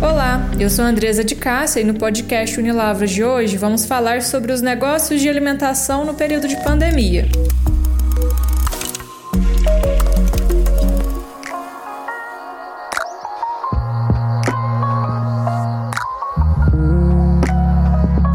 [0.00, 4.52] Olá, eu sou Andresa de Cássia e no podcast Unilavras de hoje vamos falar sobre
[4.52, 7.26] os negócios de alimentação no período de pandemia.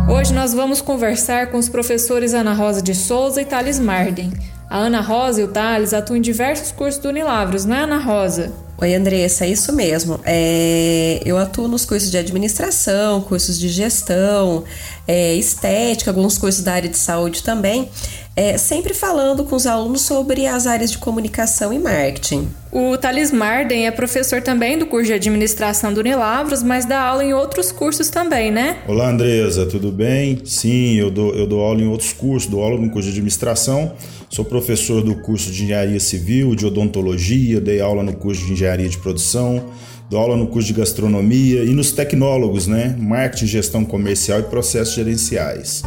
[0.09, 4.33] Hoje nós vamos conversar com os professores Ana Rosa de Souza e Thales Marden.
[4.69, 7.99] A Ana Rosa e o Thales atuam em diversos cursos do Unilavros, não é, Ana
[7.99, 8.51] Rosa?
[8.81, 10.19] Oi, Andressa, é isso mesmo.
[10.25, 14.63] É, eu atuo nos cursos de administração, cursos de gestão,
[15.07, 17.87] é, estética, alguns cursos da área de saúde também,
[18.35, 22.47] é, sempre falando com os alunos sobre as áreas de comunicação e marketing.
[22.71, 27.25] O Thales Marden é professor também do curso de administração do Unilavros, mas dá aula
[27.25, 28.77] em outros cursos também, né?
[28.87, 30.41] Olá, Andresa, tudo bem?
[30.45, 33.93] Sim, eu dou, eu dou aula em outros cursos, dou aula no curso de administração,
[34.29, 38.87] sou professor do curso de engenharia civil, de odontologia, dei aula no curso de engenharia
[38.87, 39.65] de produção,
[40.09, 42.95] dou aula no curso de gastronomia e nos tecnólogos, né?
[42.97, 45.83] Marketing, gestão comercial e processos gerenciais.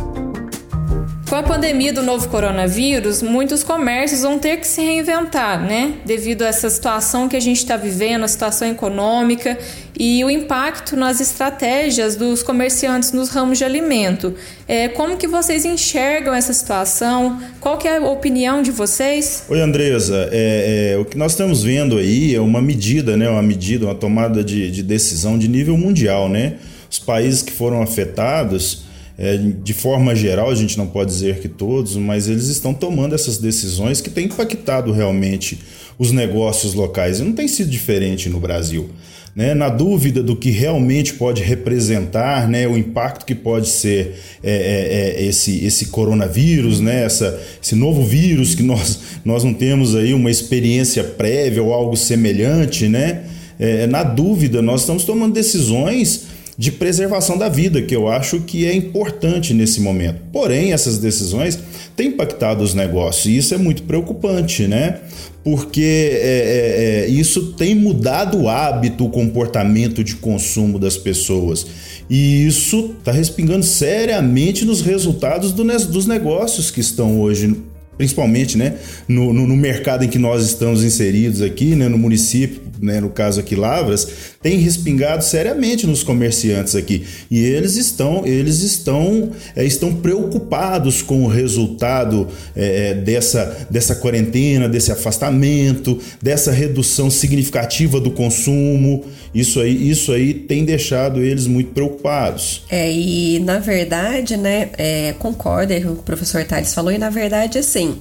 [1.34, 5.94] Com a pandemia do novo coronavírus, muitos comércios vão ter que se reinventar, né?
[6.06, 9.58] Devido a essa situação que a gente está vivendo, a situação econômica
[9.98, 14.32] e o impacto nas estratégias dos comerciantes nos ramos de alimento.
[14.68, 17.42] É, como que vocês enxergam essa situação?
[17.60, 19.44] Qual que é a opinião de vocês?
[19.48, 20.28] Oi, Andresa.
[20.30, 23.28] É, é, o que nós estamos vendo aí é uma medida, né?
[23.28, 26.58] Uma medida, uma tomada de, de decisão de nível mundial, né?
[26.88, 28.83] Os países que foram afetados
[29.16, 33.14] é, de forma geral, a gente não pode dizer que todos, mas eles estão tomando
[33.14, 35.60] essas decisões que têm impactado realmente
[35.96, 37.20] os negócios locais.
[37.20, 38.90] E não tem sido diferente no Brasil.
[39.34, 39.54] Né?
[39.54, 42.66] Na dúvida do que realmente pode representar, né?
[42.66, 47.04] o impacto que pode ser é, é, é, esse, esse coronavírus, né?
[47.04, 51.96] Essa, esse novo vírus que nós, nós não temos aí uma experiência prévia ou algo
[51.96, 53.24] semelhante, né?
[53.58, 58.64] É, na dúvida, nós estamos tomando decisões de preservação da vida, que eu acho que
[58.64, 60.20] é importante nesse momento.
[60.32, 61.58] Porém, essas decisões
[61.96, 65.00] têm impactado os negócios e isso é muito preocupante, né?
[65.42, 71.66] Porque é, é, é isso tem mudado o hábito, o comportamento de consumo das pessoas.
[72.08, 77.56] E isso está respingando seriamente nos resultados do, dos negócios que estão hoje
[77.96, 78.74] principalmente né,
[79.06, 83.08] no, no, no, mercado em que nós estamos inseridos aqui, né, no município, né, no
[83.08, 84.06] caso aqui Lavras,
[84.42, 87.04] tem respingado seriamente nos comerciantes aqui.
[87.30, 93.94] E eles estão, eles estão, é, estão preocupados com o resultado é, é, dessa, dessa
[93.94, 99.04] quarentena, desse afastamento, dessa redução significativa do consumo.
[99.34, 102.64] Isso aí, isso aí tem deixado eles muito preocupados.
[102.68, 107.98] É, e na verdade, né, é, concorda o professor Tales falou, e na verdade, assim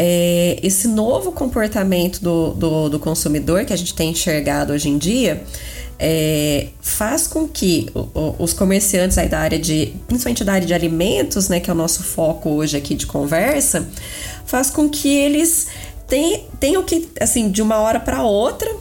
[0.00, 4.96] é, esse novo comportamento do, do, do, consumidor que a gente tem enxergado hoje em
[4.96, 5.42] dia
[5.98, 7.88] é, faz com que
[8.38, 12.04] os comerciantes da área de, principalmente da área de alimentos, né, que é o nosso
[12.04, 13.88] foco hoje aqui de conversa,
[14.46, 15.66] faz com que eles
[16.06, 18.72] tenham, tenham que, assim, de uma hora para outra,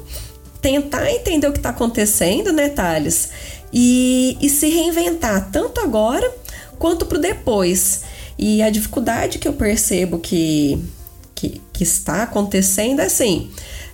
[0.61, 3.29] tentar entender o que está acontecendo, né, Thales?
[3.73, 6.31] E, e se reinventar tanto agora
[6.78, 8.01] quanto para depois.
[8.38, 10.79] E a dificuldade que eu percebo que
[11.77, 13.49] que, está acontecendo é assim: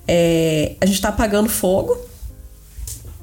[0.07, 1.97] é, a gente está apagando fogo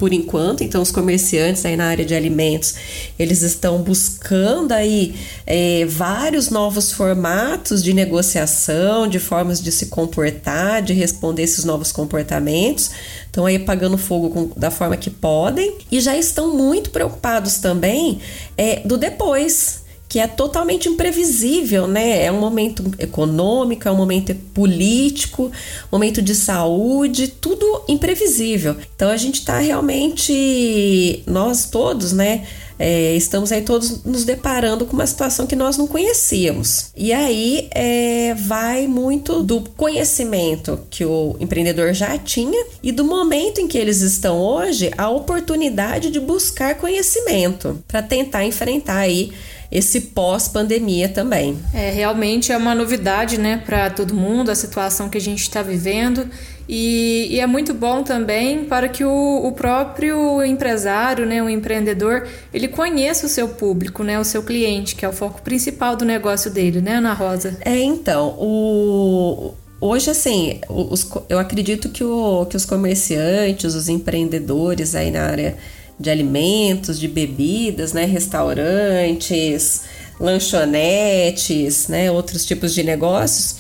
[0.01, 2.75] por enquanto, então os comerciantes aí na área de alimentos
[3.19, 5.15] eles estão buscando aí
[5.47, 11.93] é, vários novos formatos de negociação, de formas de se comportar, de responder esses novos
[11.93, 12.91] comportamentos.
[13.27, 18.21] Estão aí apagando fogo com, da forma que podem e já estão muito preocupados também
[18.57, 22.25] é, do depois que é totalmente imprevisível, né?
[22.25, 25.53] É um momento econômico, é um momento político,
[25.91, 28.77] momento de saúde, tudo imprevisível.
[28.97, 32.45] Então a gente está realmente, nós todos, né?
[32.77, 36.91] É, estamos aí todos nos deparando com uma situação que nós não conhecíamos.
[36.97, 43.61] E aí é, vai muito do conhecimento que o empreendedor já tinha e do momento
[43.61, 49.31] em que eles estão hoje, a oportunidade de buscar conhecimento para tentar enfrentar aí
[49.71, 51.57] esse pós-pandemia também.
[51.73, 55.63] É, realmente é uma novidade, né, para todo mundo, a situação que a gente está
[55.63, 56.29] vivendo.
[56.69, 62.29] E, e, é muito bom também para que o, o, próprio empresário, né, o empreendedor,
[62.55, 66.05] ele conheça o seu público, né, o seu cliente, que é o foco principal do
[66.05, 67.57] negócio dele, né, Ana Rosa?
[67.63, 74.95] É, então, o, hoje, assim, os, eu acredito que, o, que os comerciantes, os empreendedores
[74.95, 75.57] aí na área
[76.01, 79.83] de alimentos, de bebidas, né, restaurantes,
[80.19, 83.57] lanchonetes, né, outros tipos de negócios,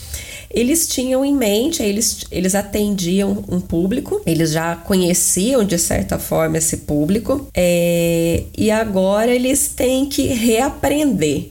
[0.51, 6.59] eles tinham em mente, eles, eles atendiam um público, eles já conheciam de certa forma
[6.59, 11.51] esse público, é, e agora eles têm que reaprender.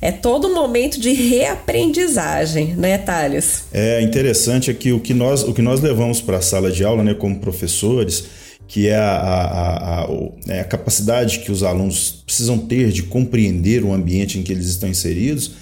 [0.00, 3.64] É todo um momento de reaprendizagem, né, Thales?
[3.72, 7.02] É interessante aqui o que nós, o que nós levamos para a sala de aula,
[7.02, 8.24] né, como professores,
[8.68, 10.08] que é a, a, a,
[10.48, 14.66] é a, capacidade que os alunos precisam ter de compreender o ambiente em que eles
[14.66, 15.52] estão inseridos.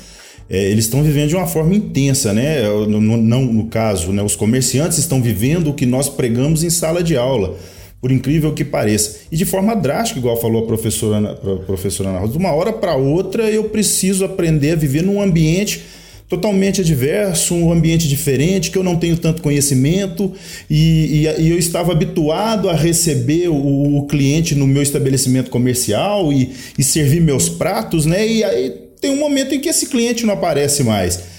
[0.50, 2.62] É, eles estão vivendo de uma forma intensa, né?
[2.68, 6.70] No, no, não, no caso, né, os comerciantes estão vivendo o que nós pregamos em
[6.70, 7.56] sala de aula
[8.00, 9.20] por incrível que pareça.
[9.32, 12.72] E de forma drástica, igual falou a professora, a professora Ana Rosa, de uma hora
[12.72, 15.82] para outra eu preciso aprender a viver num ambiente
[16.28, 20.32] totalmente adverso, um ambiente diferente, que eu não tenho tanto conhecimento
[20.68, 26.32] e, e, e eu estava habituado a receber o, o, cliente no meu estabelecimento comercial
[26.32, 28.26] e, e servir meus pratos, né?
[28.26, 31.35] E aí tem um momento em que esse cliente não aparece mais.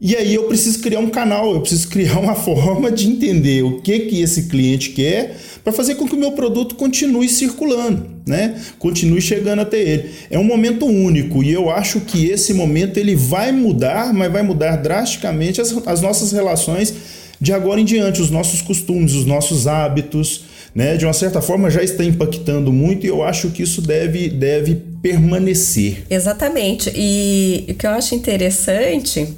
[0.00, 3.82] E aí eu preciso criar um canal, eu preciso criar uma forma de entender o
[3.82, 8.58] que que esse cliente quer para fazer com que o meu produto continue circulando, né?
[8.78, 10.10] Continue chegando até ele.
[10.30, 14.42] É um momento único e eu acho que esse momento ele vai mudar, mas vai
[14.42, 16.94] mudar drasticamente as, as nossas relações
[17.38, 20.44] de agora em diante, os nossos costumes, os nossos hábitos,
[20.74, 20.96] né?
[20.96, 24.76] De uma certa forma já está impactando muito e eu acho que isso deve, deve
[25.02, 26.04] permanecer.
[26.08, 26.90] Exatamente.
[26.96, 29.28] E o que eu acho interessante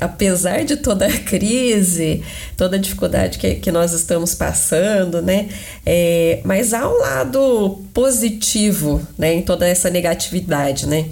[0.00, 2.22] apesar de toda a crise,
[2.56, 5.48] toda a dificuldade que, que nós estamos passando, né?
[5.84, 11.06] É, mas há um lado positivo, né, em toda essa negatividade, né?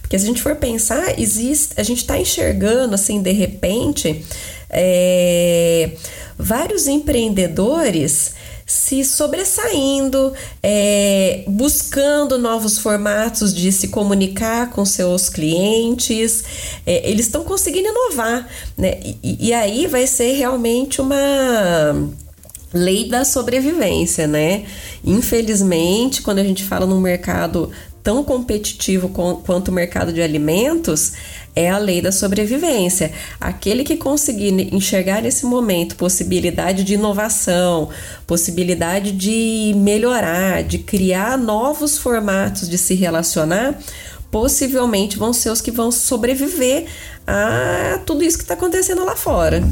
[0.00, 4.24] Porque se a gente for pensar, existe, a gente está enxergando assim de repente
[4.70, 5.90] é,
[6.38, 8.34] vários empreendedores
[8.68, 16.44] se sobressaindo, é, buscando novos formatos de se comunicar com seus clientes.
[16.84, 19.00] É, eles estão conseguindo inovar, né?
[19.02, 21.16] E, e aí vai ser realmente uma
[22.74, 24.66] lei da sobrevivência, né?
[25.02, 27.70] Infelizmente, quando a gente fala num mercado
[28.08, 31.12] tão competitivo quanto o mercado de alimentos,
[31.54, 33.12] é a lei da sobrevivência.
[33.38, 37.90] Aquele que conseguir enxergar nesse momento possibilidade de inovação,
[38.26, 43.78] possibilidade de melhorar, de criar novos formatos de se relacionar,
[44.30, 46.86] possivelmente vão ser os que vão sobreviver
[47.26, 49.62] a tudo isso que está acontecendo lá fora.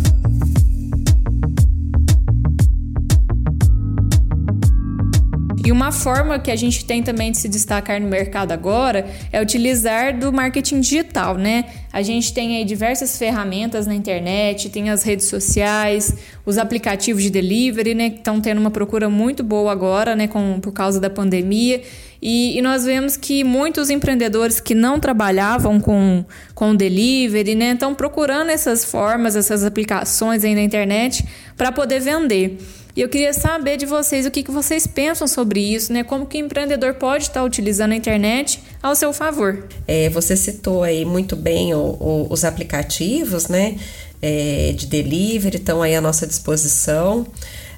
[5.66, 9.42] E uma forma que a gente tem também de se destacar no mercado agora é
[9.42, 11.64] utilizar do marketing digital, né?
[11.92, 16.14] A gente tem aí diversas ferramentas na internet, tem as redes sociais,
[16.44, 20.60] os aplicativos de delivery, né, que estão tendo uma procura muito boa agora, né, com,
[20.60, 21.82] por causa da pandemia.
[22.22, 26.24] E, e, nós vemos que muitos empreendedores que não trabalhavam com,
[26.54, 31.26] com delivery, né, estão procurando essas formas, essas aplicações aí na internet
[31.56, 32.56] para poder vender.
[32.96, 36.02] E eu queria saber de vocês o que, que vocês pensam sobre isso, né?
[36.02, 39.68] Como que o empreendedor pode estar utilizando a internet ao seu favor.
[39.86, 43.76] É, você citou aí muito bem o, o, os aplicativos, né?
[44.22, 47.26] É, de delivery estão aí à nossa disposição.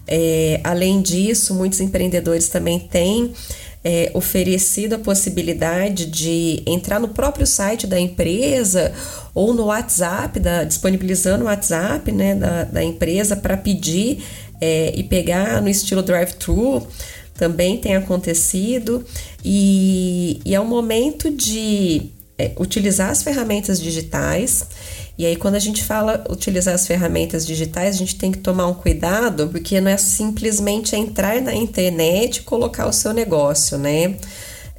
[0.06, 3.34] É, além disso, muitos empreendedores também têm
[3.84, 8.92] é, oferecido a possibilidade de entrar no próprio site da empresa
[9.34, 14.22] ou no WhatsApp, da, disponibilizando o WhatsApp né, da, da empresa para pedir
[14.60, 16.86] é, e pegar no estilo drive-thru
[17.34, 19.04] também tem acontecido
[19.44, 24.66] e, e é um momento de é, utilizar as ferramentas digitais.
[25.16, 28.66] E aí, quando a gente fala utilizar as ferramentas digitais, a gente tem que tomar
[28.66, 34.14] um cuidado, porque não é simplesmente entrar na internet e colocar o seu negócio, né?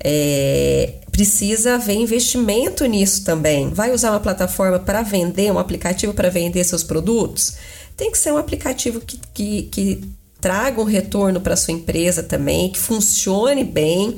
[0.01, 3.69] É, precisa haver investimento nisso também.
[3.69, 7.57] Vai usar uma plataforma para vender, um aplicativo para vender seus produtos?
[7.99, 10.01] Tem que ser um aplicativo que, que, que
[10.39, 14.15] traga um retorno para sua empresa também, que funcione bem,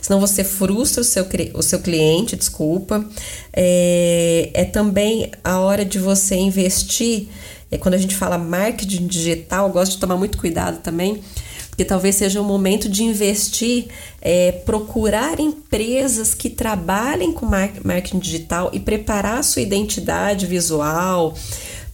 [0.00, 3.04] senão você frustra o seu, o seu cliente, desculpa.
[3.52, 7.26] É, é também a hora de você investir.
[7.72, 11.20] É, quando a gente fala marketing digital, gosto de tomar muito cuidado também,
[11.70, 13.88] porque talvez seja o momento de investir,
[14.22, 21.34] é, procurar empresas que trabalhem com marketing digital e preparar a sua identidade visual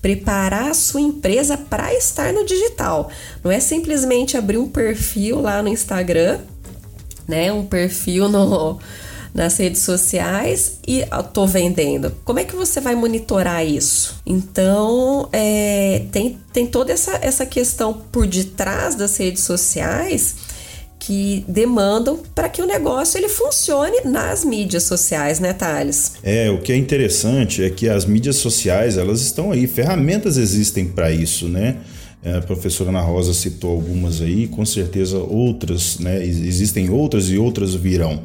[0.03, 3.11] preparar a sua empresa para estar no digital.
[3.45, 6.41] Não é simplesmente abrir um perfil lá no Instagram,
[7.29, 7.53] né?
[7.53, 8.79] Um perfil no,
[9.35, 12.15] nas redes sociais e tô vendendo.
[12.25, 14.17] Como é que você vai monitorar isso?
[14.27, 20.37] Então, é, tem, tem toda essa, essa questão por detrás das redes sociais
[21.01, 26.13] que demandam para que o negócio ele funcione nas mídias sociais, né, Thales?
[26.23, 30.85] É, o que é interessante é que as mídias sociais, elas estão aí, ferramentas existem
[30.85, 31.79] para isso, né?
[32.23, 36.23] É, a professora Ana Rosa citou algumas aí, com certeza outras, né?
[36.23, 38.23] Existem outras e outras virão.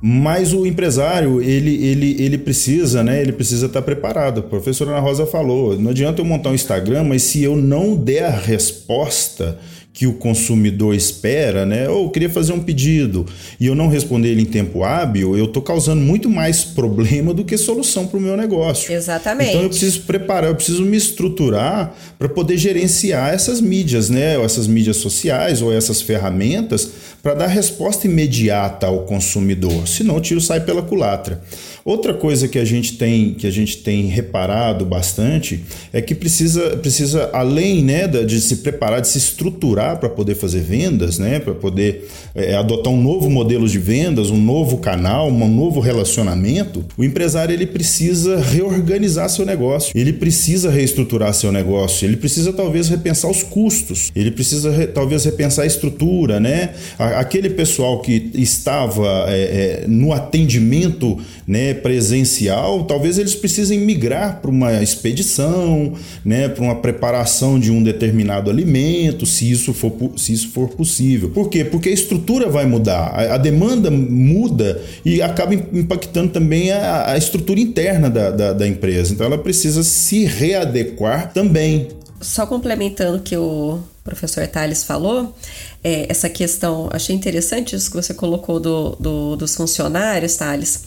[0.00, 3.20] Mas o empresário, ele, ele, ele precisa, né?
[3.20, 4.40] Ele precisa estar preparado.
[4.40, 7.96] A professora Ana Rosa falou: não adianta eu montar um Instagram, mas se eu não
[7.96, 9.58] der a resposta
[9.92, 11.88] que o consumidor espera, né?
[11.88, 13.26] Ou eu queria fazer um pedido
[13.58, 17.44] e eu não responder ele em tempo hábil, eu estou causando muito mais problema do
[17.44, 18.92] que solução para o meu negócio.
[18.92, 19.50] Exatamente.
[19.50, 24.38] Então eu preciso preparar, eu preciso me estruturar para poder gerenciar essas mídias, né?
[24.38, 26.88] Ou essas mídias sociais ou essas ferramentas
[27.22, 29.86] para dar resposta imediata ao consumidor.
[29.86, 31.42] Senão o tiro sai pela culatra.
[31.84, 36.76] Outra coisa que a gente tem que a gente tem reparado bastante é que precisa,
[36.76, 41.54] precisa além né, de se preparar, de se estruturar para poder fazer vendas, né, para
[41.54, 47.04] poder é, adotar um novo modelo de vendas, um novo canal, um novo relacionamento, o
[47.04, 53.30] empresário ele precisa reorganizar seu negócio, ele precisa reestruturar seu negócio, ele precisa talvez repensar
[53.30, 56.70] os custos, ele precisa re, talvez repensar a estrutura, né?
[56.98, 64.50] Aquele pessoal que estava é, é, no atendimento né, presencial, talvez eles precisem migrar para
[64.50, 65.94] uma expedição,
[66.24, 71.30] né, para uma preparação de um determinado alimento, se isso for, se isso for possível.
[71.30, 71.64] Por quê?
[71.64, 77.18] Porque a estrutura vai mudar, a, a demanda muda e acaba impactando também a, a
[77.18, 79.12] estrutura interna da, da, da empresa.
[79.12, 81.88] Então ela precisa se readequar também.
[82.20, 85.34] Só complementando o que o professor Tales falou,
[85.82, 90.84] é, essa questão, achei interessante isso que você colocou do, do dos funcionários, Thales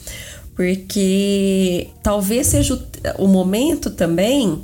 [0.56, 4.64] porque talvez seja o, o momento também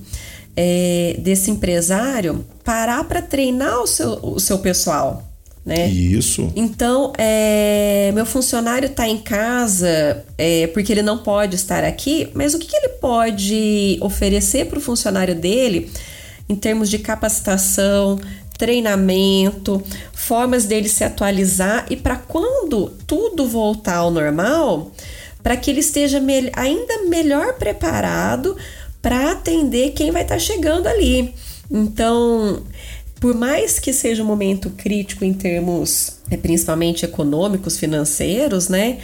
[0.56, 5.24] é, desse empresário parar para treinar o seu, o seu pessoal.
[5.66, 5.88] Né?
[5.88, 6.54] Isso.
[6.56, 12.54] Então, é, meu funcionário está em casa é, porque ele não pode estar aqui, mas
[12.54, 15.92] o que, que ele pode oferecer para o funcionário dele
[16.48, 18.20] em termos de capacitação,
[18.56, 19.82] treinamento,
[20.14, 24.92] formas dele se atualizar e para quando tudo voltar ao normal,
[25.42, 28.56] para que ele esteja me ainda melhor preparado
[29.02, 31.34] para atender quem vai estar tá chegando ali.
[31.70, 32.64] Então,
[33.20, 39.00] por mais que seja um momento crítico em termos é, principalmente econômicos, financeiros, né?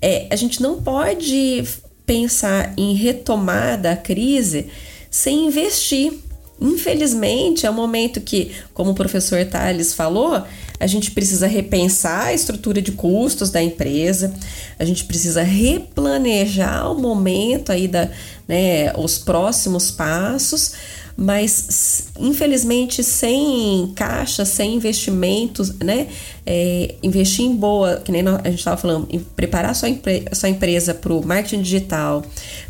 [0.00, 1.64] É, a gente não pode
[2.04, 4.66] pensar em retomar da crise
[5.10, 6.12] sem investir.
[6.60, 10.44] Infelizmente, é um momento que, como o professor Tales falou,
[10.78, 14.32] a gente precisa repensar a estrutura de custos da empresa,
[14.78, 18.08] a gente precisa replanejar o momento aí da,
[18.46, 20.72] né, os próximos passos,
[21.16, 26.08] mas infelizmente sem caixa, sem investimentos, né?
[26.44, 30.92] É, investir em boa, que nem a gente estava falando, preparar sua, empre sua empresa
[30.94, 32.24] para o marketing digital,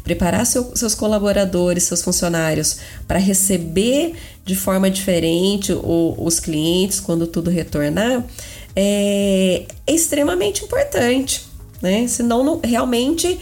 [0.05, 7.27] preparar seu, seus colaboradores, seus funcionários para receber de forma diferente o, os clientes quando
[7.27, 8.25] tudo retornar,
[8.75, 11.45] é, é extremamente importante,
[11.81, 12.07] né?
[12.09, 13.39] Senão não, realmente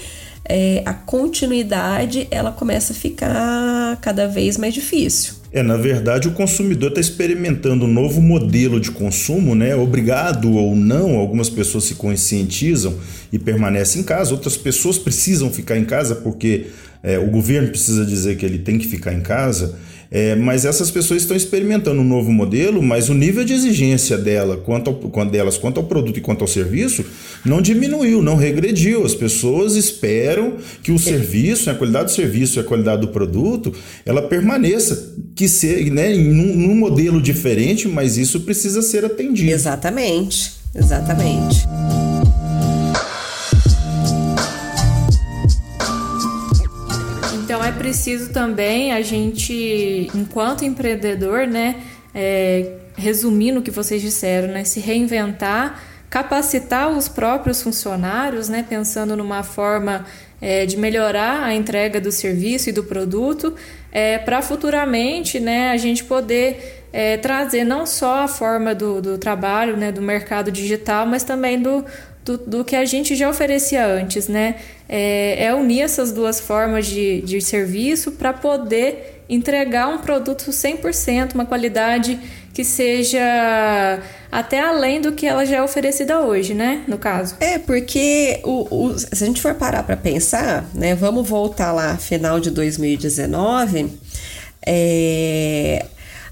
[0.51, 5.35] é, a continuidade ela começa a ficar cada vez mais difícil.
[5.53, 9.75] É, na verdade, o consumidor está experimentando um novo modelo de consumo, né?
[9.75, 12.95] Obrigado ou não, algumas pessoas se conscientizam
[13.33, 16.67] e permanecem em casa, outras pessoas precisam ficar em casa porque
[17.03, 19.77] é, o governo precisa dizer que ele tem que ficar em casa.
[20.11, 24.57] É, mas essas pessoas estão experimentando um novo modelo, mas o nível de exigência dela,
[24.57, 27.05] quanto ao, delas quanto ao produto e quanto ao serviço
[27.45, 29.05] não diminuiu, não regrediu.
[29.05, 33.73] As pessoas esperam que o serviço, a qualidade do serviço e a qualidade do produto,
[34.05, 39.51] ela permaneça, que ser, né, num, num modelo diferente, mas isso precisa ser atendido.
[39.51, 41.69] Exatamente, exatamente.
[47.81, 51.77] Preciso também a gente, enquanto empreendedor, né,
[52.15, 59.17] é, resumindo o que vocês disseram, né, se reinventar, capacitar os próprios funcionários, né, pensando
[59.17, 60.05] numa forma
[60.43, 63.55] é, de melhorar a entrega do serviço e do produto,
[63.91, 69.17] é, para futuramente, né, a gente poder é, trazer não só a forma do, do
[69.17, 71.83] trabalho, né, do mercado digital, mas também do,
[72.25, 74.57] do, do que a gente já oferecia antes, né?
[74.89, 81.35] É, é unir essas duas formas de, de serviço para poder entregar um produto 100%,
[81.35, 82.19] uma qualidade
[82.53, 86.83] que seja até além do que ela já é oferecida hoje, né?
[86.87, 87.37] No caso.
[87.41, 90.95] É, porque o, o, se a gente for parar para pensar, né?
[90.95, 93.93] Vamos voltar lá, final de 2019,
[94.67, 95.87] é,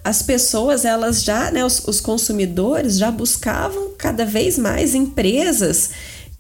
[0.08, 5.90] as pessoas, elas já, né, os, os consumidores já buscavam cada vez mais empresas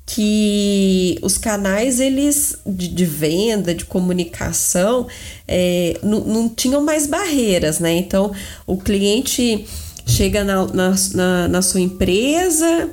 [0.06, 5.06] que os canais eles de, de venda, de comunicação,
[5.46, 7.92] é, não, tinham mais barreiras, né?
[7.92, 8.32] Então
[8.66, 9.66] o cliente
[10.06, 12.88] chega na, na, na, na sua empresa,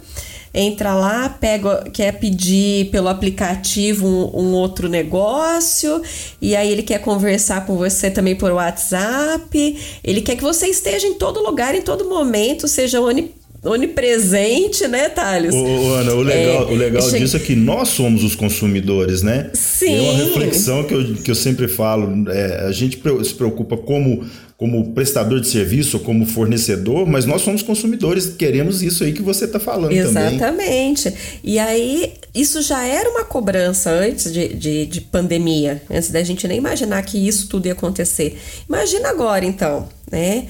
[0.56, 6.02] entra lá, pega, quer pedir pelo aplicativo um, um, outro negócio,
[6.42, 10.00] e aí ele quer conversar com você também por WhatsApp.
[10.04, 15.10] Ele quer que você esteja em todo lugar, em todo momento, seja onipotente onipresente, né,
[15.10, 15.54] Thales?
[15.54, 19.50] Ô, Ana, o legal, é, o legal disso é que nós somos os consumidores, né?
[19.54, 19.96] Sim.
[19.96, 22.30] É uma reflexão que eu, que eu sempre falo.
[22.30, 24.24] É, a gente se preocupa como,
[24.58, 29.46] como prestador de serviço, como fornecedor, mas nós somos consumidores, queremos isso aí que você
[29.46, 30.40] está falando Exatamente.
[30.40, 30.92] também.
[30.94, 31.40] Exatamente.
[31.44, 36.48] E aí, isso já era uma cobrança antes de, de, de pandemia, antes da gente
[36.48, 38.38] nem imaginar que isso tudo ia acontecer.
[38.70, 40.46] Imagina agora, então, né?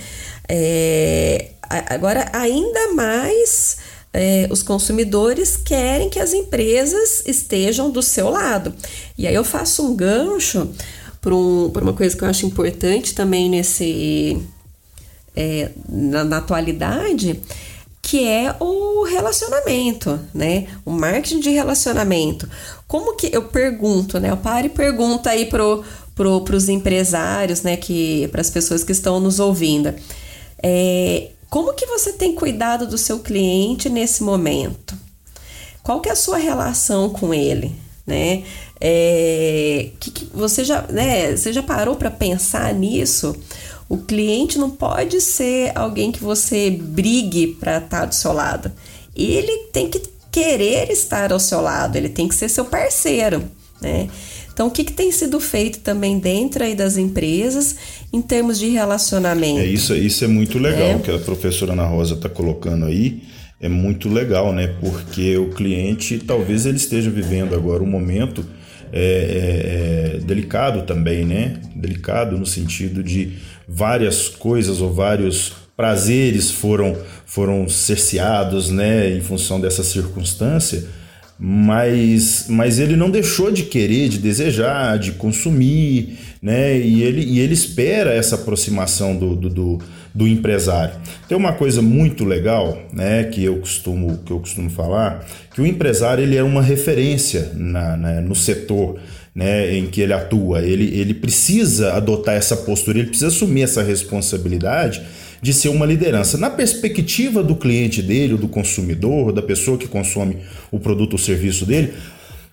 [0.48, 3.78] É, Agora, ainda mais
[4.14, 8.74] é, os consumidores querem que as empresas estejam do seu lado.
[9.18, 10.70] E aí eu faço um gancho
[11.20, 14.42] para um, uma coisa que eu acho importante também nesse
[15.36, 17.42] é, na, na, atualidade,
[18.02, 20.68] que é o relacionamento, né?
[20.86, 22.48] O marketing de relacionamento.
[22.88, 24.30] Como que eu pergunto, né?
[24.30, 25.84] Eu paro e pergunto aí pro,
[26.16, 27.76] pro, os empresários, né?
[27.76, 29.94] Que para as pessoas que estão nos ouvindo.
[30.64, 34.94] É, como que você tem cuidado do seu cliente nesse momento?
[35.82, 37.74] Qual que é a sua relação com ele,
[38.06, 38.44] né?
[38.82, 41.34] É, que, que você já, né?
[41.34, 43.34] Você já parou para pensar nisso?
[43.88, 48.70] O cliente não pode ser alguém que você brigue para estar tá do seu lado.
[49.16, 54.10] Ele tem que querer estar ao seu lado, ele tem que ser seu parceiro, né?
[54.56, 57.76] Então, o que, que tem sido feito também dentro aí das empresas
[58.14, 59.60] em termos de relacionamento?
[59.60, 61.00] É isso, isso é muito legal é.
[61.00, 63.22] que a professora Ana Rosa está colocando aí.
[63.60, 64.74] É muito legal, né?
[64.80, 68.46] Porque o cliente talvez ele esteja vivendo agora um momento
[68.94, 71.60] é, é, é, delicado também, né?
[71.76, 73.34] Delicado no sentido de
[73.68, 76.96] várias coisas ou vários prazeres foram
[77.26, 79.18] foram cerceados, né?
[79.18, 80.88] Em função dessa circunstância
[81.38, 86.78] mas, mas ele não deixou de querer, de desejar, de consumir, né?
[86.78, 89.80] E ele, e ele espera essa aproximação do, do, do,
[90.14, 90.96] do empresário.
[91.28, 93.26] Tem uma coisa muito legal, né?
[93.26, 97.98] Que eu costumo, que eu costumo falar, que o empresário ele é uma referência na,
[97.98, 99.00] na no setor.
[99.38, 103.84] Né, em que ele atua, ele, ele precisa adotar essa postura, ele precisa assumir essa
[103.84, 105.02] responsabilidade
[105.42, 106.38] de ser uma liderança.
[106.38, 110.38] Na perspectiva do cliente dele, do consumidor, da pessoa que consome
[110.72, 111.94] o produto ou serviço dele,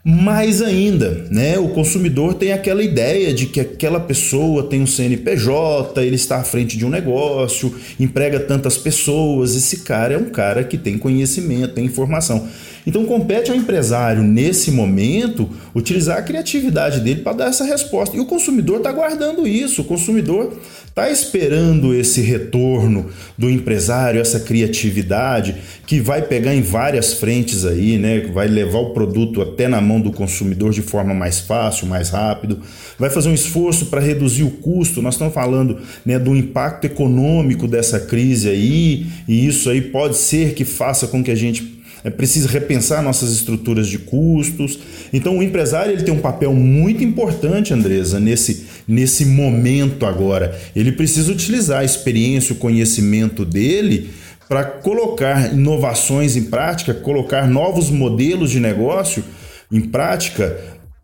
[0.04, 1.58] mais ainda, né?
[1.60, 6.44] O consumidor tem aquela ideia de que aquela pessoa tem um CNPJ, ele está à
[6.44, 9.54] frente de um negócio, emprega tantas pessoas.
[9.54, 12.48] Esse cara é um cara que tem conhecimento, tem informação.
[12.84, 18.16] Então compete ao empresário, nesse momento, utilizar a criatividade dele para dar essa resposta.
[18.16, 23.06] E o consumidor está guardando isso, o consumidor está esperando esse retorno
[23.38, 28.20] do empresário, essa criatividade que vai pegar em várias frentes aí, né?
[28.32, 32.60] Vai levar o produto até na mão do consumidor de forma mais fácil, mais rápido,
[32.98, 35.02] vai fazer um esforço para reduzir o custo.
[35.02, 40.54] Nós estamos falando né, do impacto econômico dessa crise aí, e isso aí pode ser
[40.54, 42.12] que faça com que a gente é
[42.48, 44.78] repensar nossas estruturas de custos.
[45.12, 50.58] Então, o empresário ele tem um papel muito importante, Andresa, nesse, nesse momento agora.
[50.74, 54.10] Ele precisa utilizar a experiência, o conhecimento dele
[54.48, 59.24] para colocar inovações em prática, colocar novos modelos de negócio
[59.72, 60.60] em prática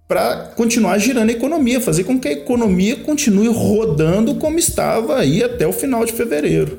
[0.06, 5.42] para continuar girando a economia, fazer com que a economia continue rodando como estava aí
[5.42, 6.78] até o final de fevereiro.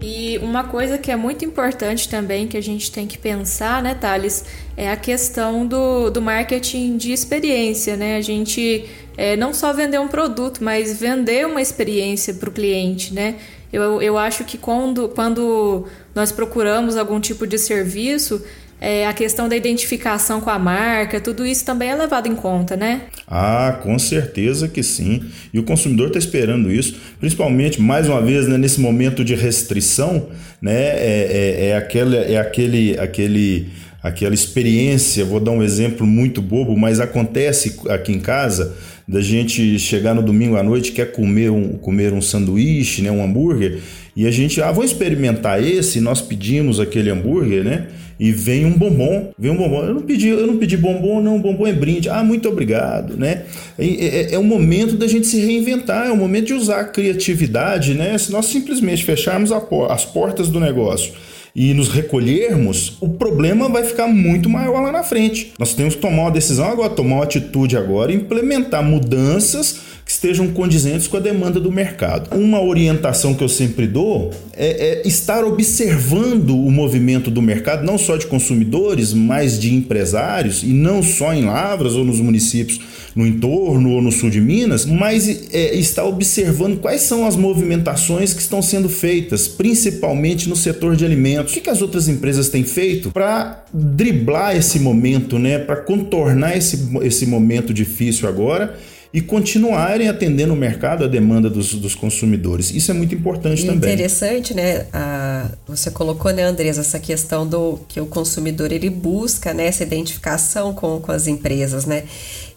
[0.00, 3.94] E uma coisa que é muito importante também que a gente tem que pensar, né,
[3.94, 4.44] Thales,
[4.76, 8.16] é a questão do, do marketing de experiência, né?
[8.16, 13.12] A gente é, não só vender um produto, mas vender uma experiência para o cliente,
[13.12, 13.34] né?
[13.72, 18.42] Eu, eu acho que quando, quando nós procuramos algum tipo de serviço,
[18.80, 22.76] é, a questão da identificação com a marca, tudo isso também é levado em conta,
[22.76, 23.02] né?
[23.26, 25.22] Ah, com certeza que sim.
[25.52, 30.28] E o consumidor está esperando isso, principalmente, mais uma vez, né, nesse momento de restrição,
[30.62, 33.68] né, é, é, é, aquele, é aquele, aquele,
[34.02, 39.78] aquela experiência, vou dar um exemplo muito bobo, mas acontece aqui em casa, da gente
[39.78, 43.80] chegar no domingo à noite quer comer um, comer um sanduíche, né, um hambúrguer,
[44.14, 47.86] e a gente, ah, vou experimentar esse, nós pedimos aquele hambúrguer, né?
[48.18, 49.84] E vem um bombom, vem um bombom.
[49.84, 52.08] Eu não pedi, eu não pedi bombom, não, bombom é brinde.
[52.08, 53.44] Ah, muito obrigado, né?
[53.78, 56.84] É, é, é o momento da gente se reinventar, é o momento de usar a
[56.84, 58.18] criatividade, né?
[58.18, 61.12] Se nós simplesmente fecharmos as portas do negócio
[61.58, 65.54] e nos recolhermos, o problema vai ficar muito maior lá na frente.
[65.58, 70.46] Nós temos que tomar uma decisão agora, tomar uma atitude agora, implementar mudanças que estejam
[70.52, 72.32] condizentes com a demanda do mercado.
[72.32, 77.98] Uma orientação que eu sempre dou é, é, estar observando o movimento do mercado, não
[77.98, 82.80] só de consumidores, mas de empresários, e não só em Lavras ou nos municípios
[83.14, 88.32] no entorno ou no sul de Minas, mas é, está observando quais são as movimentações
[88.32, 91.52] que estão sendo feitas, principalmente no setor de alimentos.
[91.52, 95.58] O que, que as outras empresas têm feito para driblar esse momento, né?
[95.58, 98.76] para contornar esse, esse momento difícil agora
[99.12, 102.70] e continuarem atendendo o mercado, a demanda dos, dos consumidores.
[102.70, 103.94] Isso é muito importante e também.
[103.94, 104.86] Interessante, né?
[104.92, 109.82] A, você colocou, né, Andresa, essa questão do que o consumidor ele busca, né, essa
[109.82, 112.04] identificação com, com as empresas, né?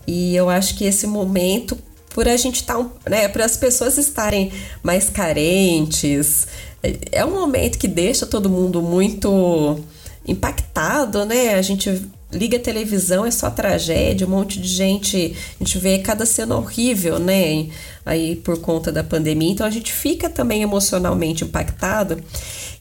[0.08, 1.78] E eu acho que esse momento,
[2.14, 4.52] por a gente estar, tá, né, para as pessoas estarem
[4.84, 6.48] mais carentes,
[6.84, 9.80] é, é um momento que deixa todo mundo muito
[10.28, 11.56] impactado, né?
[11.56, 16.00] A gente liga a televisão, é só tragédia, um monte de gente, a gente vê
[16.00, 17.68] cada cena horrível, né?
[18.06, 22.24] Aí por conta da pandemia, então a gente fica também emocionalmente impactado.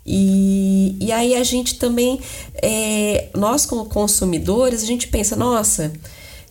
[0.06, 2.20] E, e aí a gente também,
[2.54, 5.92] é, nós como consumidores, a gente pensa, nossa,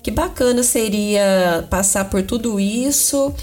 [0.02, 3.34] que bacana seria passar por tudo isso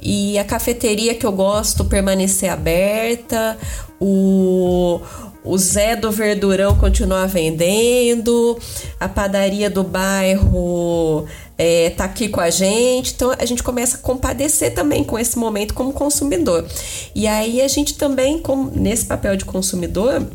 [0.00, 3.58] e a cafeteria que eu gosto permanecer aberta,
[4.00, 5.00] o,
[5.42, 8.58] o Zé do Verdurão continuar vendendo,
[9.00, 11.26] a padaria do bairro
[11.56, 13.14] é, tá aqui com a gente.
[13.14, 16.66] Então a gente começa a compadecer também com esse momento como consumidor.
[17.14, 18.42] E aí a gente também,
[18.74, 20.26] nesse papel de consumidor,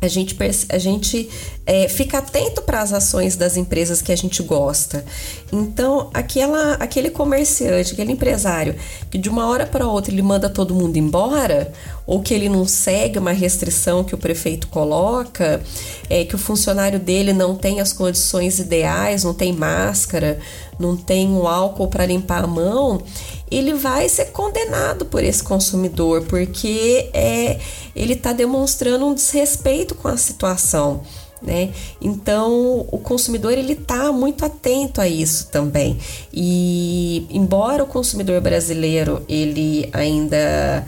[0.00, 0.36] a gente,
[0.68, 1.28] a gente
[1.66, 5.04] é, fica atento para as ações das empresas que a gente gosta.
[5.52, 8.76] Então, aquela, aquele comerciante, aquele empresário
[9.10, 11.72] que de uma hora para outra ele manda todo mundo embora,
[12.06, 15.60] ou que ele não segue uma restrição que o prefeito coloca,
[16.08, 20.38] é, que o funcionário dele não tem as condições ideais, não tem máscara,
[20.78, 23.02] não tem um álcool para limpar a mão,
[23.50, 27.58] ele vai ser condenado por esse consumidor, porque é,
[27.94, 31.02] ele está demonstrando um desrespeito com a situação.
[31.40, 31.70] Né?
[32.00, 35.96] Então o consumidor ele está muito atento a isso também
[36.32, 40.84] e embora o consumidor brasileiro ele ainda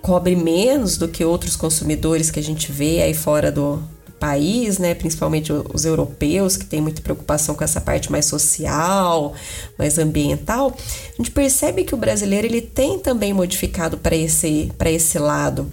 [0.00, 3.80] cobre menos do que outros consumidores que a gente vê aí fora do,
[4.22, 9.34] país, né, principalmente os europeus, que têm muita preocupação com essa parte mais social,
[9.76, 15.18] mais ambiental, a gente percebe que o brasileiro ele tem também modificado para esse, esse
[15.18, 15.66] lado.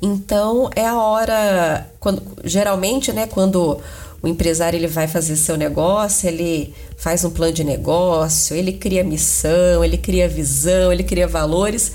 [0.00, 3.80] Então é a hora, quando, geralmente, né, quando
[4.22, 9.02] o empresário ele vai fazer seu negócio, ele faz um plano de negócio, ele cria
[9.02, 11.90] missão, ele cria visão, ele cria valores.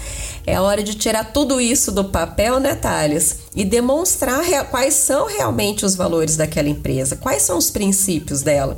[0.47, 3.39] É hora de tirar tudo isso do papel, né, Thales?
[3.53, 8.77] E demonstrar quais são realmente os valores daquela empresa, quais são os princípios dela.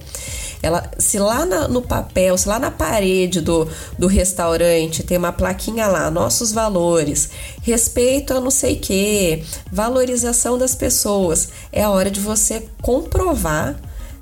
[0.64, 3.68] Ela, se lá na, no papel, se lá na parede do,
[4.00, 7.30] do restaurante tem uma plaquinha lá, nossos valores,
[7.62, 13.80] respeito a não sei que, valorização das pessoas, é a hora de você comprovar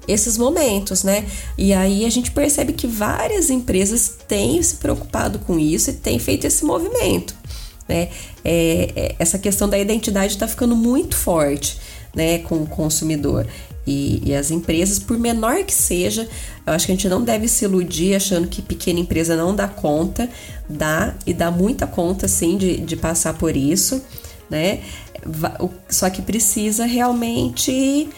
[0.08, 1.26] esses momentos, né?
[1.58, 6.18] E aí a gente percebe que várias empresas têm se preocupado com isso e têm
[6.18, 7.36] feito esse movimento,
[7.88, 8.10] né?
[8.44, 11.80] É, é, essa questão da identidade está ficando muito forte,
[12.16, 13.48] né, com o consumidor.
[13.86, 16.28] E, e, as empresas, por menor que seja,
[16.66, 19.66] eu acho que a gente não deve se iludir achando que pequena empresa não dá
[19.66, 20.30] conta,
[20.68, 24.04] dá e dá muita conta sim de, de passar por isso,
[24.50, 24.82] né?
[25.90, 28.10] Só que precisa realmente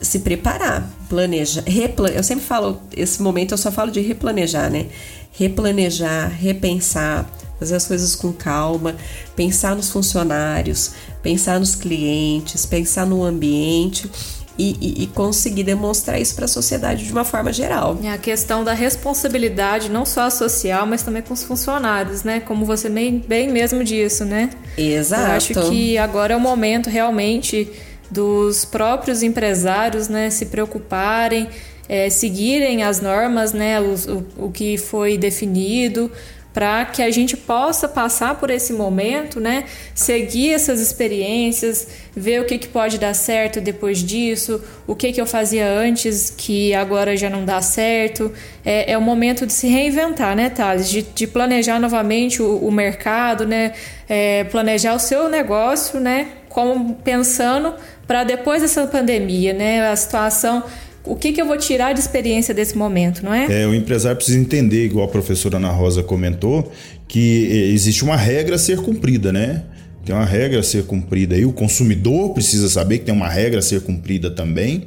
[0.00, 4.86] se preparar, planejar, replan eu sempre falo, esse momento eu só falo de replanejar, né?
[5.32, 7.26] Replanejar, repensar,
[7.58, 8.96] fazer as coisas com calma,
[9.34, 10.92] pensar nos funcionários,
[11.22, 14.10] pensar nos clientes, pensar no ambiente
[14.58, 17.98] e, e, e conseguir demonstrar isso para a sociedade de uma forma geral.
[18.02, 22.40] É a questão da responsabilidade, não só social, mas também com os funcionários, né?
[22.40, 24.50] Como você bem, bem mesmo disso, né?
[24.76, 25.22] Exato.
[25.22, 27.70] Eu acho que agora é o momento realmente
[28.10, 31.48] dos próprios empresários, né, se preocuparem,
[31.88, 33.94] é, seguirem as normas, né, o,
[34.38, 36.10] o, o que foi definido,
[36.56, 39.64] para que a gente possa passar por esse momento, né?
[39.94, 45.20] Seguir essas experiências, ver o que, que pode dar certo depois disso, o que, que
[45.20, 48.32] eu fazia antes que agora já não dá certo.
[48.64, 50.88] É, é o momento de se reinventar, né, Thales?
[50.88, 53.74] De, de planejar novamente o, o mercado, né?
[54.08, 56.28] É, planejar o seu negócio, né?
[56.48, 57.74] Como pensando
[58.06, 59.90] para depois dessa pandemia, né?
[59.90, 60.64] A situação
[61.06, 63.62] o que, que eu vou tirar de experiência desse momento, não é?
[63.62, 66.70] É, o empresário precisa entender, igual a professora Ana Rosa comentou,
[67.08, 69.62] que eh, existe uma regra a ser cumprida, né?
[70.04, 73.58] Tem uma regra a ser cumprida e o consumidor precisa saber que tem uma regra
[73.58, 74.84] a ser cumprida também.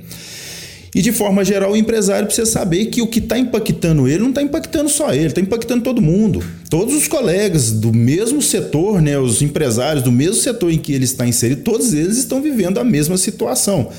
[0.95, 4.29] E de forma geral, o empresário precisa saber que o que está impactando ele não
[4.29, 6.43] está impactando só ele, está impactando todo mundo.
[6.69, 11.05] Todos os colegas do mesmo setor, né, os empresários do mesmo setor em que ele
[11.05, 13.89] está inserido, todos eles estão vivendo a mesma situação.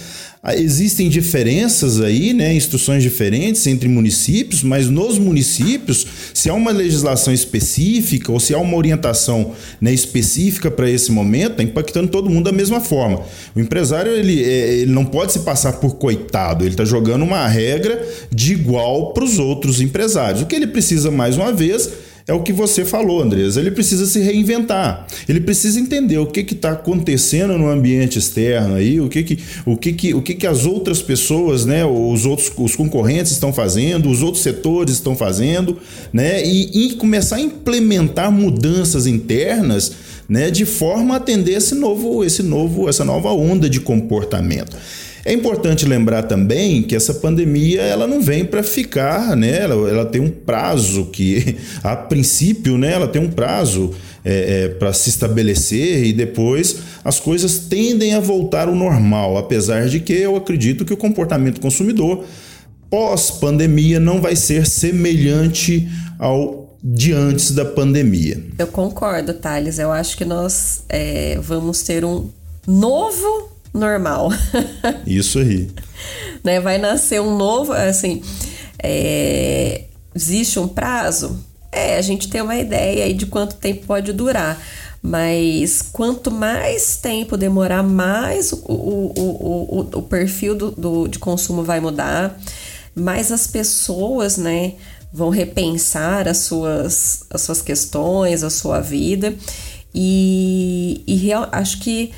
[0.42, 6.70] Ah, existem diferenças aí, né, instruções diferentes entre municípios, mas nos municípios, se há uma
[6.70, 12.30] legislação específica ou se há uma orientação né, específica para esse momento, está impactando todo
[12.30, 13.20] mundo da mesma forma.
[13.54, 17.46] O empresário ele, é, ele não pode se passar por coitado, ele está jogando uma
[17.46, 20.40] regra de igual para os outros empresários.
[20.40, 21.90] O que ele precisa, mais uma vez,
[22.30, 23.58] é o que você falou, Andresa.
[23.58, 25.04] Ele precisa se reinventar.
[25.28, 29.76] Ele precisa entender o que está acontecendo no ambiente externo aí, o que, que, o
[29.76, 34.08] que, que, o que, que as outras pessoas, né, os outros os concorrentes estão fazendo,
[34.08, 35.78] os outros setores estão fazendo,
[36.12, 39.92] né, e, e começar a implementar mudanças internas,
[40.28, 44.76] né, de forma a atender esse novo, esse novo, essa nova onda de comportamento.
[45.24, 49.62] É importante lembrar também que essa pandemia ela não vem para ficar, né?
[49.62, 52.92] Ela, ela, tem um prazo que, a princípio, né?
[52.92, 53.92] Ela tem um prazo
[54.24, 59.88] é, é, para se estabelecer e depois as coisas tendem a voltar ao normal, apesar
[59.88, 62.24] de que eu acredito que o comportamento consumidor
[62.88, 68.42] pós-pandemia não vai ser semelhante ao de antes da pandemia.
[68.58, 69.78] Eu concordo, Thales.
[69.78, 72.30] Eu acho que nós é, vamos ter um
[72.66, 74.30] novo normal.
[75.06, 75.70] Isso aí.
[76.44, 76.60] né?
[76.60, 78.22] Vai nascer um novo, assim,
[78.82, 81.44] é, existe um prazo?
[81.72, 84.60] É, a gente tem uma ideia aí de quanto tempo pode durar.
[85.02, 91.18] Mas quanto mais tempo demorar, mais o, o, o, o, o perfil do, do, de
[91.18, 92.38] consumo vai mudar,
[92.94, 94.74] mais as pessoas, né,
[95.10, 99.34] vão repensar as suas, as suas questões, a sua vida.
[99.94, 102.12] E, e real, acho que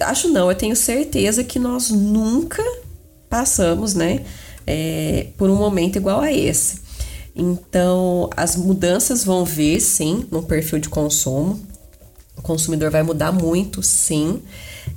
[0.00, 2.62] Acho não, eu tenho certeza que nós nunca
[3.28, 4.24] passamos, né,
[4.66, 6.80] é, por um momento igual a esse.
[7.34, 11.60] Então, as mudanças vão vir, sim, no perfil de consumo.
[12.36, 14.42] O consumidor vai mudar muito, sim.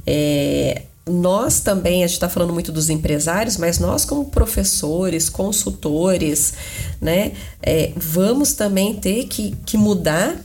[0.08, 6.54] É, nós também, a gente está falando muito dos empresários, mas nós, como professores, consultores,
[7.02, 10.40] né, é, vamos também ter que, que mudar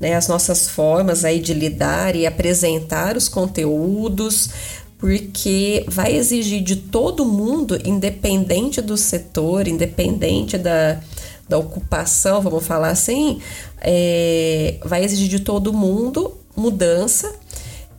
[0.00, 4.50] né, as nossas formas aí de lidar e apresentar os conteúdos,
[4.98, 11.00] porque vai exigir de todo mundo, independente do setor, independente da,
[11.48, 13.40] da ocupação, vamos falar assim,
[13.80, 17.34] é, vai exigir de todo mundo mudança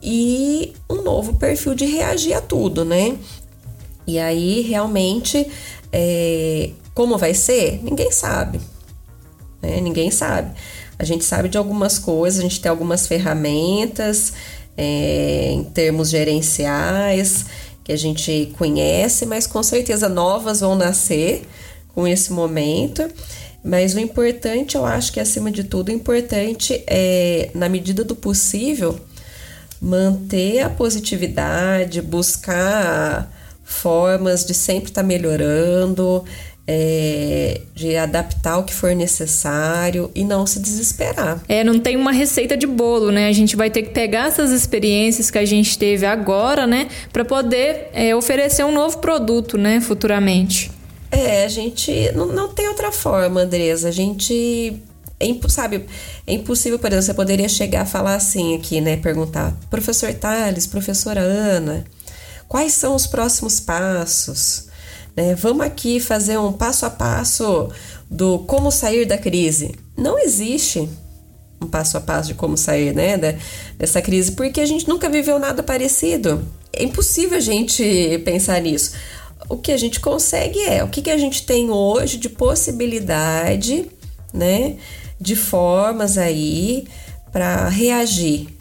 [0.02, 3.16] e um novo perfil de reagir a tudo, né?
[4.06, 5.46] E aí, realmente,
[5.92, 7.80] é, como vai ser?
[7.82, 8.60] Ninguém sabe.
[9.60, 9.80] Né?
[9.80, 10.52] Ninguém sabe.
[10.98, 14.32] A gente sabe de algumas coisas, a gente tem algumas ferramentas
[14.76, 17.46] é, em termos gerenciais
[17.84, 21.46] que a gente conhece, mas com certeza novas vão nascer
[21.94, 23.08] com esse momento.
[23.62, 28.14] Mas o importante, eu acho que acima de tudo, o importante é, na medida do
[28.14, 28.98] possível,
[29.80, 33.32] manter a positividade, buscar
[33.64, 36.24] formas de sempre estar tá melhorando,
[36.66, 41.40] é, de adaptar o que for necessário e não se desesperar.
[41.48, 43.28] É, não tem uma receita de bolo, né?
[43.28, 47.24] A gente vai ter que pegar essas experiências que a gente teve agora, né, para
[47.24, 50.70] poder é, oferecer um novo produto, né, futuramente.
[51.10, 53.88] É, a gente não, não tem outra forma, Andresa.
[53.88, 54.82] A gente
[55.20, 55.86] é, sabe,
[56.26, 58.96] é impossível, por exemplo, você poderia chegar a falar assim aqui, né?
[58.96, 61.84] Perguntar, professor Thales, professora Ana,
[62.48, 64.66] quais são os próximos passos?
[65.16, 65.34] Né?
[65.34, 67.70] Vamos aqui fazer um passo a passo
[68.10, 69.74] do como sair da crise.
[69.96, 70.88] Não existe
[71.60, 73.16] um passo a passo de como sair né,
[73.78, 76.46] dessa crise, porque a gente nunca viveu nada parecido.
[76.72, 78.92] É impossível a gente pensar nisso.
[79.48, 83.86] O que a gente consegue é o que, que a gente tem hoje de possibilidade,
[84.34, 84.76] né,
[85.18, 86.86] de formas aí
[87.32, 88.55] para reagir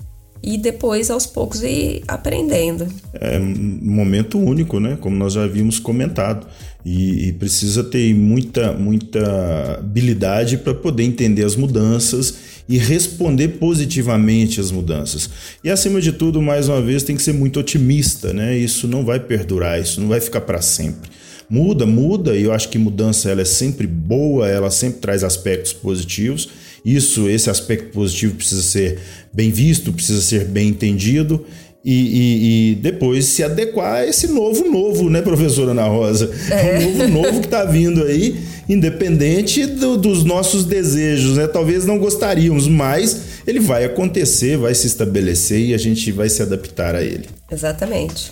[0.45, 2.87] e depois aos poucos ir aprendendo.
[3.15, 4.95] É um momento único, né?
[5.01, 6.45] Como nós já havíamos comentado.
[6.85, 12.35] E, e precisa ter muita, muita habilidade para poder entender as mudanças
[12.69, 15.27] e responder positivamente às mudanças.
[15.63, 18.55] E acima de tudo, mais uma vez, tem que ser muito otimista, né?
[18.55, 21.09] Isso não vai perdurar, isso não vai ficar para sempre.
[21.49, 25.73] Muda, muda, e eu acho que mudança ela é sempre boa, ela sempre traz aspectos
[25.73, 26.49] positivos.
[26.83, 28.99] Isso, esse aspecto positivo precisa ser
[29.35, 31.45] bem visto, precisa ser bem entendido
[31.83, 36.31] e, e, e, depois se adequar a esse novo novo, né, professora Ana Rosa?
[36.49, 36.79] É.
[36.79, 41.45] Um novo novo que está vindo aí, independente do, dos nossos desejos, né?
[41.45, 46.41] Talvez não gostaríamos, mas ele vai acontecer, vai se estabelecer e a gente vai se
[46.41, 47.25] adaptar a ele.
[47.51, 48.31] Exatamente.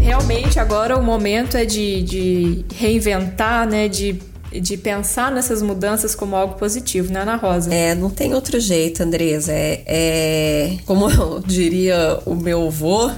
[0.00, 3.88] Realmente agora o momento é de, de reinventar, né?
[3.88, 4.16] De
[4.60, 7.72] de pensar nessas mudanças como algo positivo, né, Ana Rosa?
[7.72, 9.52] É, não tem outro jeito, Andresa.
[9.52, 13.10] É, é como eu diria o meu avô,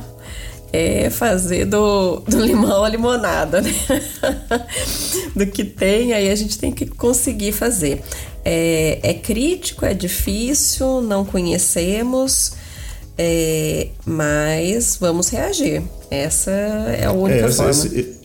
[0.73, 3.73] é fazer do, do limão a limonada, né?
[5.35, 8.03] do que tem, aí a gente tem que conseguir fazer.
[8.45, 12.53] É, é crítico, é difícil, não conhecemos,
[13.17, 15.83] é, mas vamos reagir.
[16.11, 17.71] Essa é a única é, forma.
[17.71, 18.18] Esse,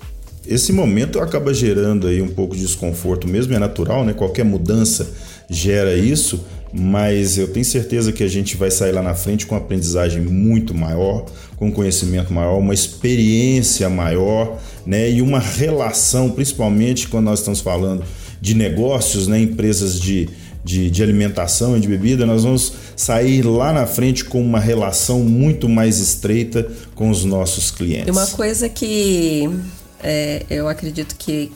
[0.47, 4.13] esse momento acaba gerando aí um pouco de desconforto mesmo, é natural, né?
[4.13, 5.09] Qualquer mudança
[5.49, 9.55] gera isso, mas eu tenho certeza que a gente vai sair lá na frente com
[9.55, 11.25] uma aprendizagem muito maior,
[11.55, 15.09] com conhecimento maior, uma experiência maior, né?
[15.09, 18.03] E uma relação, principalmente quando nós estamos falando
[18.41, 19.39] de negócios, né?
[19.39, 20.27] Empresas de,
[20.63, 25.21] de, de, alimentação e de bebida, nós vamos sair lá na frente com uma relação
[25.21, 28.09] muito mais estreita com os nossos clientes.
[28.09, 29.49] Uma coisa que
[30.03, 31.51] é, eu acredito que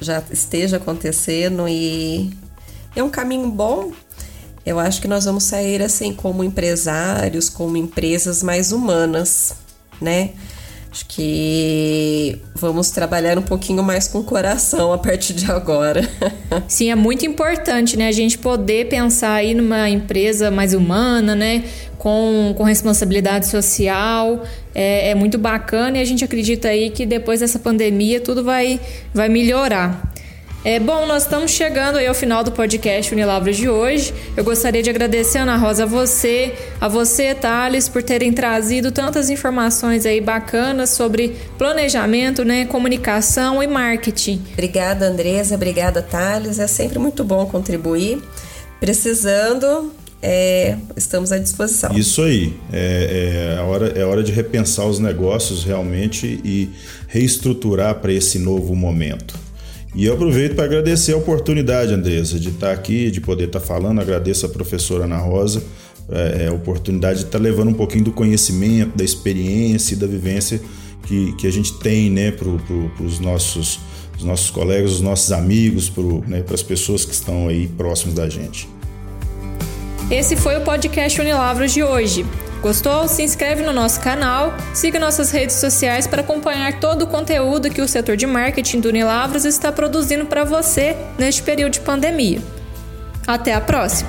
[0.00, 2.36] já esteja acontecendo e
[2.94, 3.92] é um caminho bom.
[4.66, 9.54] Eu acho que nós vamos sair assim como empresários, como empresas mais humanas,
[10.00, 10.32] né?
[10.94, 16.08] Acho que vamos trabalhar um pouquinho mais com o coração a partir de agora.
[16.68, 18.06] Sim, é muito importante, né?
[18.06, 21.64] A gente poder pensar aí numa empresa mais humana, né?
[21.98, 24.44] Com, com responsabilidade social.
[24.72, 28.78] É, é muito bacana e a gente acredita aí que depois dessa pandemia tudo vai,
[29.12, 30.13] vai melhorar.
[30.64, 34.14] É, bom, nós estamos chegando aí ao final do podcast Unilavros de hoje.
[34.34, 39.28] Eu gostaria de agradecer, Ana Rosa, a você, a você, Thales, por terem trazido tantas
[39.28, 44.42] informações aí bacanas sobre planejamento, né, comunicação e marketing.
[44.54, 45.54] Obrigada, Andresa.
[45.54, 46.58] Obrigada, Thales.
[46.58, 48.22] É sempre muito bom contribuir.
[48.80, 51.94] Precisando, é, estamos à disposição.
[51.94, 52.54] Isso aí.
[52.72, 56.70] É, é, a hora, é hora de repensar os negócios realmente e
[57.06, 59.43] reestruturar para esse novo momento.
[59.94, 64.00] E eu aproveito para agradecer a oportunidade, Andressa, de estar aqui, de poder estar falando.
[64.00, 65.62] Agradeço a professora Ana Rosa
[66.10, 70.60] é, a oportunidade de estar levando um pouquinho do conhecimento, da experiência e da vivência
[71.06, 73.80] que, que a gente tem né, para pro, os nossos,
[74.18, 78.28] os nossos colegas, os nossos amigos, para né, as pessoas que estão aí próximos da
[78.28, 78.68] gente.
[80.10, 82.24] Esse foi o podcast Unilavros de hoje.
[82.64, 83.06] Gostou?
[83.06, 87.82] Se inscreve no nosso canal, siga nossas redes sociais para acompanhar todo o conteúdo que
[87.82, 92.40] o setor de marketing do Unilavros está produzindo para você neste período de pandemia.
[93.26, 94.08] Até a próxima!